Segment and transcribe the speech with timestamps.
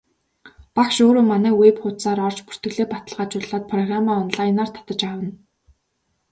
[0.75, 5.31] Багш өөрөө манай веб хуудсаар орж бүртгэлээ баталгаажуулаад программаа онлайнаар татаж авна.